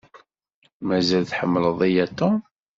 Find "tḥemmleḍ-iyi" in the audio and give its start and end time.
1.25-2.03